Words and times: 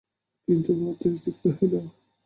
কিন্তু 0.47 0.71
পাত্রী 0.79 1.09
ঠিক 1.23 1.35
রহিল। 1.45 1.73